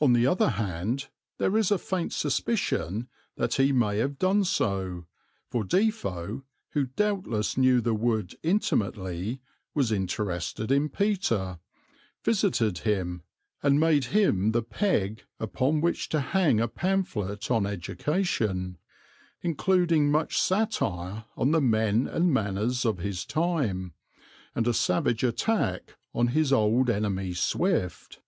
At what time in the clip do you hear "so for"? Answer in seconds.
4.44-5.62